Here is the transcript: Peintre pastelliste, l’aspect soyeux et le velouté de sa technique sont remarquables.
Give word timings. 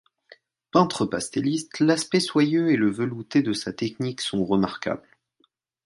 Peintre 0.71 1.05
pastelliste, 1.05 1.79
l’aspect 1.79 2.19
soyeux 2.21 2.71
et 2.71 2.75
le 2.75 2.89
velouté 2.89 3.43
de 3.43 3.53
sa 3.53 3.71
technique 3.71 4.21
sont 4.21 4.43
remarquables. 4.43 5.05